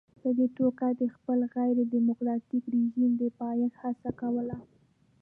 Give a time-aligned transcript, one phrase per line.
[0.21, 4.57] په دې توګه یې د خپل غیر ډیموکراټیک رژیم د پایښت هڅه کوله.